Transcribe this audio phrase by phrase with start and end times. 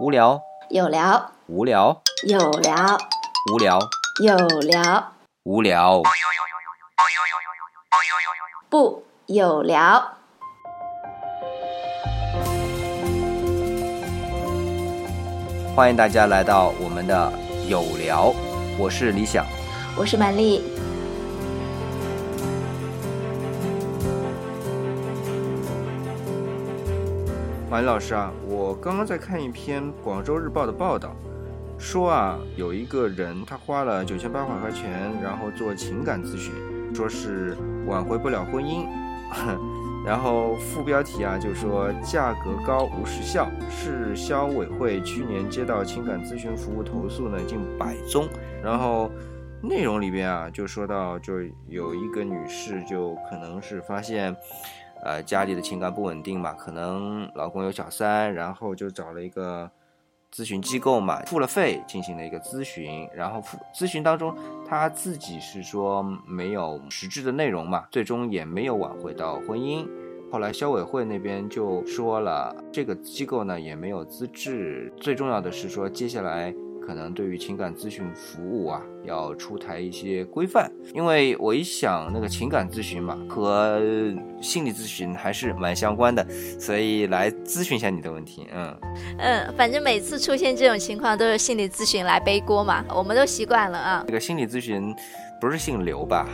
[0.00, 0.40] 无聊，
[0.70, 2.98] 有聊，无聊，有聊，
[3.52, 3.78] 无聊，
[4.22, 5.12] 有聊，
[5.44, 6.02] 无聊。
[8.68, 10.02] 不有聊。
[15.76, 17.32] 欢迎大家来到我们的
[17.68, 18.34] 有聊，
[18.78, 19.44] 我是李想。
[19.96, 20.62] 我是曼丽，
[27.72, 31.16] 马云老师啊，我刚刚在看一篇《广州日报》的报道，
[31.78, 36.52] 说啊，有一个人他花了九千八百块钱，然后做情感咨询，
[36.94, 38.84] 说是挽回不了婚姻，
[40.04, 48.28] 然后副标题啊就说价格高无时效，市消委会去年接到情感咨询服务投诉呢近百宗，
[48.62, 49.10] 然后
[49.62, 54.36] 内容里边啊就说到，就有一个女士就可能是发现。
[55.02, 59.68] 呃，家里的情感不稳定嘛，可能老公有小三，然后就找了一个
[60.32, 63.42] 咨询机构嘛，付了费进行了一个咨询，然后
[63.74, 64.32] 咨询当中，
[64.64, 69.84] 他自己是说没有实质的内容嘛，最终也没有挽回到婚姻。
[70.30, 76.54] 后来消委会那边就说了，这个机构呢也没有资质，最重要的是说接下来。
[76.86, 83.80] 可能对于情感咨询服务啊，要出台一些规范，因为我一想那个情感咨询嘛，和
[84.40, 86.26] 心理咨询还是蛮相关的，
[86.58, 88.46] 所以来咨询一下你的问题。
[88.52, 88.76] 嗯
[89.18, 94.04] 嗯，反正每次出现这种情况都是心理咨询来背锅嘛，我们都习惯了啊。
[94.06, 94.94] 这个心理咨询
[95.40, 96.28] 不是姓刘吧？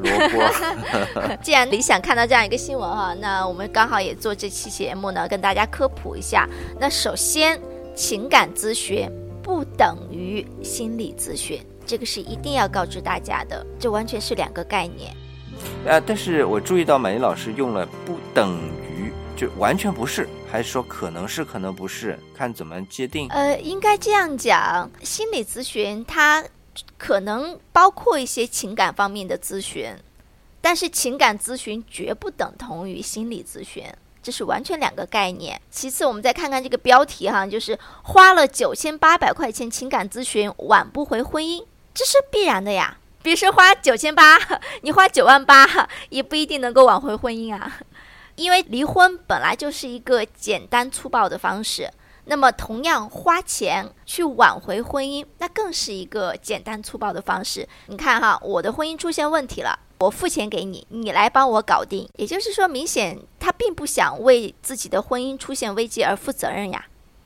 [0.00, 1.36] 罗 锅。
[1.42, 6.48] 既然李想看到这样一个新闻哈，那我们刚好也做这期节目呢，跟大家科普一下。
[6.80, 7.60] 那首先，
[7.94, 9.08] 情感咨询。
[9.48, 15.10] 不等于心理咨询，这个是一定要告知大家的，这完全是两个概念。
[15.86, 18.60] 呃，但是我注意到满意老师用了“不等
[18.92, 23.26] 于”，就完全不是，还是说可能是，可能不是，看怎么界定？
[23.30, 26.44] 呃，应该这样讲，心理咨询它
[26.98, 29.90] 可能包括一些情感方面的咨询，
[30.60, 33.82] 但是情感咨询绝不等同于心理咨询。
[34.22, 35.60] 这是完全两个概念。
[35.70, 41.64] 其次，我们再看看这个标题哈，就是花了九千八百块钱情感咨询挽不回婚姻，
[41.94, 42.98] 这是必然的呀。
[43.22, 44.38] 别说花九千八，
[44.82, 45.66] 你花九万八
[46.08, 47.78] 也不一定能够挽回婚姻啊。
[48.36, 51.90] 因为离婚本来就是一个简单粗暴的方式，
[52.28, 57.66] 那么同样花钱去挽回婚姻，那更是一个简单粗暴的方式。
[57.86, 59.78] 你看哈，我的婚姻出现问题了。
[60.00, 62.08] 我付钱给你，你来帮我搞定。
[62.16, 66.84] 也就是说，明显他并不想为自己的婚姻出现危机而负责任呀。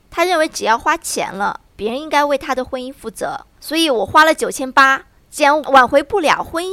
[0.09, 3.45] 他认为只要花钱了，别人应该为他的婚姻负责。
[3.59, 6.71] 所以我花了九千八，既然挽回不了婚姻，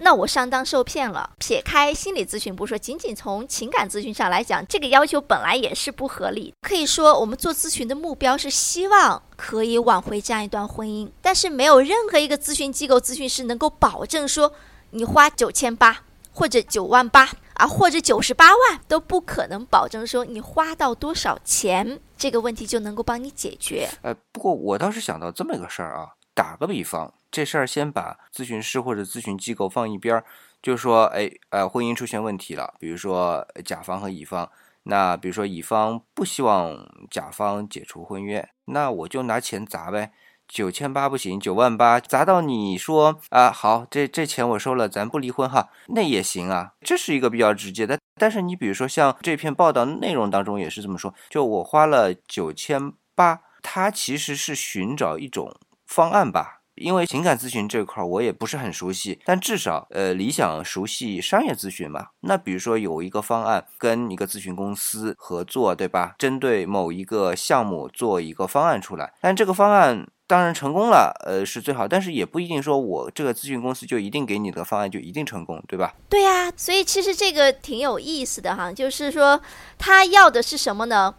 [0.00, 1.30] 那我上当受骗了。
[1.38, 6.52] 撇开心理咨询不说，仅仅从情感咨询上来讲，这个要求本来也是不合理。
[6.62, 14.52] 可以说，我们做咨询的目标是希望可以挽回这样一段婚姻，但是没有任何一个咨询机构、咨询师能够保证说。
[14.92, 16.02] 你花九千八，
[16.32, 23.88] 或者九万八啊，或者九十八万，都不可能保证说你花到多少钱，这个问题就能够帮你解决。
[24.02, 30.24] 呃，不过我倒是想到这么一个事儿啊，打个比方，这事儿先把咨询师或者咨询机构放一边儿，
[30.62, 34.50] 就说，哎，呃，婚姻出现问题了，比如说甲方和乙方，
[34.84, 40.12] 那比如说乙方不希望甲方解除婚约，那我就拿钱砸呗。
[40.48, 48.00] 九千八不行，九万八砸到你说啊，好，这这钱我收了，咱不离婚哈，那也行啊，这是一个比较直接的。
[48.16, 55.54] 但是你比如说像这篇报道内容当中也是这么说，就我花了九千八，他其实是寻找一种
[55.90, 56.58] 方案吧。
[56.76, 62.06] 因为情感咨询这块儿我也不是很熟悉，但至少呃，理想熟悉商业咨询嘛。
[62.20, 66.14] 那比如说有一个方案跟一个咨询公司合作，对吧？
[66.16, 70.06] 针对某一个项目做一个方案出来，但这个方案。
[70.30, 75.92] 当然成功了，呃是最好，但是也不一定说我这个咨询公司就一定给你的方案就一定成功，对吧？
[76.08, 79.42] 对呀，所以其实这个挺有意思的哈，就是说
[79.76, 81.16] 他要的是什么呢？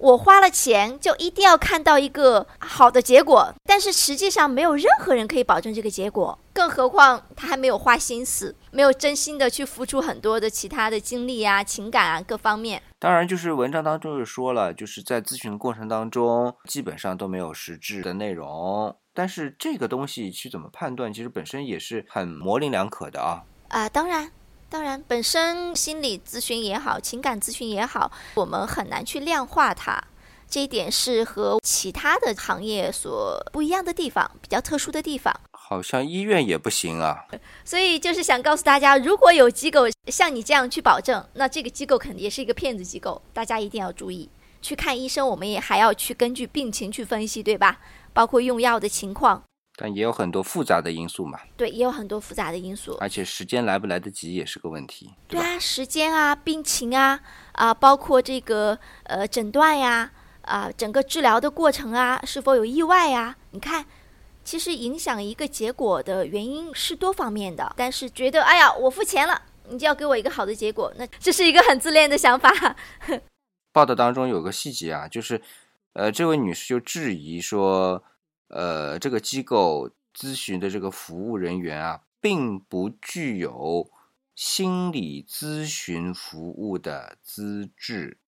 [0.00, 12.82] 我花了钱就一定要看到一个好的结果，但是实际上没有任何人可以保证这个结果，更何况他还没有花心思，没有真心的去付出很多的其他的精力啊、情感啊各方面。
[12.98, 18.96] 当然，就是文章当中就说了，就是在咨询的过程当中，基本上都没有实质的内容。
[19.12, 23.44] 但是这个东西去怎么判断，其实本身也是很模棱两可的啊。
[23.68, 24.32] 啊，当然。
[24.70, 30.00] 当然，本身心理咨询也好，情感咨询也好，我们很难去量化它。
[30.48, 35.34] 这一点是和其他的行业所不一样的地方，比较特殊的地方。
[35.50, 37.16] 好像医院也不行啊。
[37.64, 44.30] 所以就是想告诉大家，如果有机构像你这样去保证，那这个机构肯定也是一个骗子机构，大家一定要注意。
[44.62, 47.80] 去看医生，我们也还要去根据病情去分析，对吧？
[48.12, 49.42] 包括用药的情况，
[49.82, 52.98] 但也有很多复杂的因素嘛，对，也有很多复杂的因素。
[53.00, 55.14] 而且时间来不来得及也是个问题，吧？
[55.28, 57.18] 对啊，时间啊，病情啊，
[57.52, 60.12] 啊，包括这个呃诊断呀，
[60.42, 63.34] 啊，整个治疗的过程啊，是否有意外呀？
[63.52, 63.86] 你看，
[64.44, 67.72] 其实影响一个结果的原因是多方面的。
[67.74, 69.40] 但是觉得，哎呀，我付钱了，
[69.70, 72.76] 你就要给我一个好的结果，那这是一个很自恋的想法。
[73.72, 75.40] 报道当中有个细节啊，就是，
[75.94, 78.02] 呃，这位女士就质疑说，
[78.50, 83.88] 呃，这个机构咨询的这个服务人员啊，并不具有
[84.34, 88.18] 心理咨询服务的资质，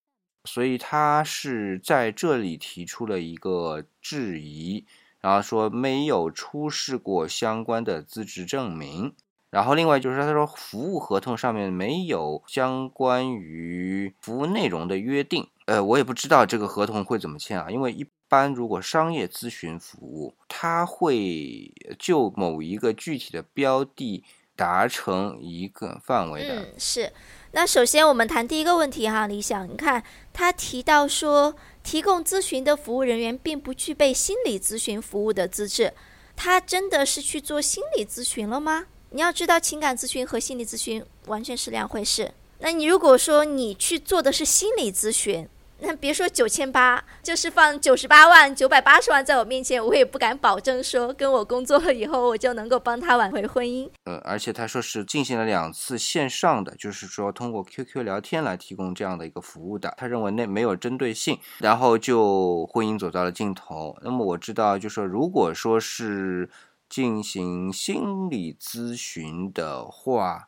[0.45, 4.85] 所以他是在这里提出了一个质疑，
[5.21, 9.15] 然后说没有出示过相关的资质证明。
[9.51, 24.25] 然后另外就是他说服务合同上面没有相关于服务内容的约定，呃，我也不知道这个合同会怎么签啊，因为一般如果商业咨询服务，它会就某一个具体的标的
[24.56, 27.12] 达成一个范围的，嗯，是。
[27.50, 30.02] 那首先我们谈第一个问题哈，李想，你看
[30.32, 35.93] 他提到说，提供咨询的服务人员并不具备心理咨询服务的资质，
[36.34, 38.87] 他真的是去做心理咨询了吗？
[39.11, 42.32] 你要知道，情感咨询和心理咨询完全是两回事。
[42.61, 45.46] 那你如果说你去做的是心理咨询，
[45.84, 53.90] 那别说九千八，就是放九十八万、九百八十万在我面前，我也不敢保证说跟我工作了以后，我就能够帮他挽回婚姻。
[54.05, 59.93] 呃，而且他说是进行了两次线上的，就是说通过 QQ 聊天来提供这样的一个服务的。
[59.99, 63.99] 他认为那没有针对性，然后就婚姻走到了尽头。
[64.02, 66.49] 那么我知道，就说如果说是
[66.88, 70.46] 进行心理咨询的话，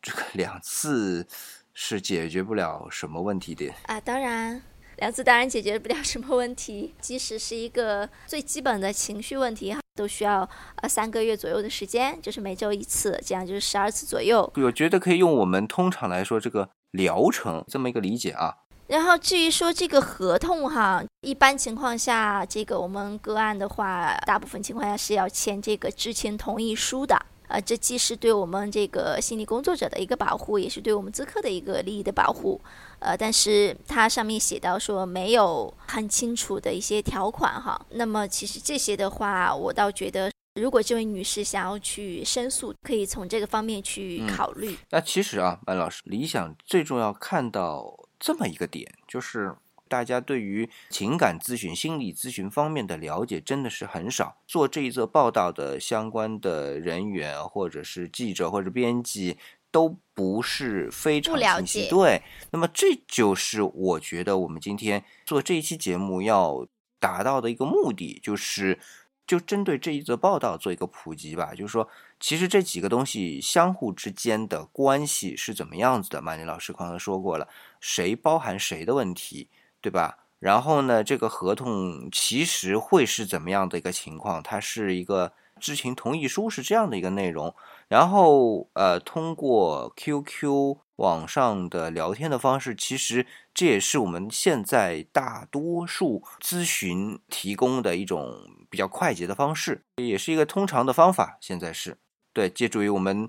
[0.00, 1.26] 这个两次
[1.72, 3.72] 是解决不了什么问题的。
[3.86, 4.62] 啊，当然，
[4.96, 14.50] 两次当然解决不了什么问题，即使是一个最基本的情绪问题哈，都需要呃三个月左右的时间，就是每周一次，这样就是十二次左右。
[14.56, 18.54] 我觉得可以用我们通常来说这个疗程这么一个理解啊。
[18.86, 27.20] 然后至于说这个合同哈，一般情况下，这个我们个案的话，大部分情况下是要签这个知情同意书的。
[27.48, 32.60] 呃，这既是对我们这个心理工作者的一个保护，也是对我们咨客的一个利益的保护。
[32.98, 37.80] 呃，但是它上面写到说没有很清楚的一些条款哈。
[37.90, 44.76] 那么其实这些的话，我倒觉得，如果这位女士想要去申诉，可以从这个方面去考虑。
[44.90, 49.54] 那其实啊，白老师，理想最重要看到这么一个点，就是
[49.88, 54.38] 大家对于情感咨询、心理咨询方面的了解真的是很少。
[54.46, 59.38] 做这一则报道的相关的人员，或者是记者或者编辑，
[59.70, 61.82] 都不是非常了清晰。
[61.84, 66.66] 解对，那么这就是我觉得我们今天做这一期节目要
[66.98, 68.78] 达到的一个目的，就是
[69.26, 71.88] 就针对这一则报道做一个普及吧，就是说。
[72.18, 76.22] 其实这几个东西相互之间的关系是怎么样子的？
[76.22, 77.46] 马宁老师刚才说过了，
[77.78, 79.50] 谁包含谁的问题，
[79.86, 80.18] 对吧？
[80.40, 84.42] 然后呢，这个合同其实会是怎么样的一个情况？
[84.42, 85.30] 它是一个
[85.60, 87.54] 知情同意书，是这样的一个内容。
[87.86, 93.24] 然后呃，通过 QQ 网上的聊天的方式，其实
[93.54, 101.38] 这也是我们现在大多数咨询提供的一种比较快捷的方式，也是一个通常的方法。
[101.40, 101.96] 现在是。
[102.32, 103.28] 对，借助于我们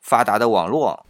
[0.00, 1.04] 发达的网络，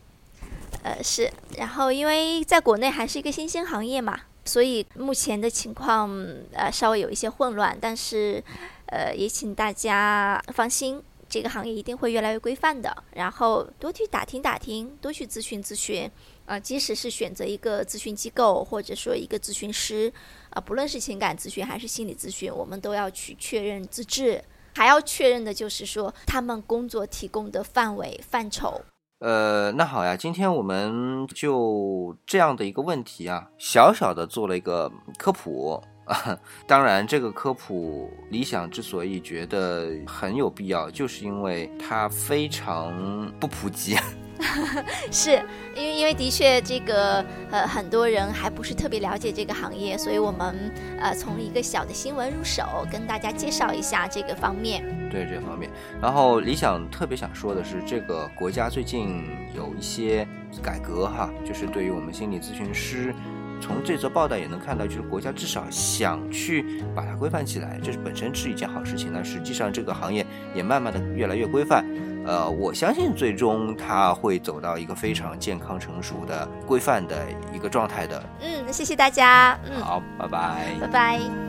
[0.82, 6.08] 呃是，然后因为在国内还是一个新兴行业嘛，所以目前的情况
[6.52, 8.42] 呃稍微有一些混乱，但是
[8.86, 12.96] 呃也请大家放心，这个行业一定会越来越规范的。
[13.12, 16.10] 然后多去打听打听，多去咨询咨询，
[16.46, 20.12] 啊，即使是选择一个咨询机构或者说一个咨询师，
[20.50, 24.42] 啊，不论是情感咨询还是心理咨询，我们都要去确认资质。
[24.74, 28.80] 还要确认的就是说，他们工作提供的范围范畴。
[29.18, 35.82] 呃，那好呀，今天我们就这样的一个问题啊，小小的做了一个科普。
[36.68, 43.96] 当然，这个科普理想之所以觉得很有必要，就是因为它非常不普及。
[45.10, 45.42] 是
[45.74, 54.84] 因为因为的确这个呃很多人还不是特别了解这个行业，所以我们呃从一个小的新闻入手，跟大家介绍一下这个方面。
[55.10, 55.70] 对这方面，
[56.02, 59.24] 然后理想特别想说的是，这个国家最近
[59.54, 60.26] 有一些
[60.62, 63.14] 改革哈，就是对于我们心理咨询师，
[63.60, 69.10] 从这则报道也能看到，就是国家至少想去把它规范起来，这是本身是一件好事情。
[69.12, 71.86] 那实际上这个行业也慢慢的越来越规范。
[72.26, 78.22] 呃，我相信最终他会走到一个非常健康、成熟的、规范的一个状态的。
[78.40, 79.58] 嗯，谢谢大家。
[79.64, 80.66] 嗯，好，拜拜。
[80.80, 81.45] 拜拜。